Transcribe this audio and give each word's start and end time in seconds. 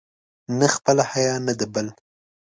نه 0.59 0.67
خپله 0.75 1.03
حیا، 1.11 1.35
نه 1.45 1.53
د 1.59 1.61
بل. 1.73 1.87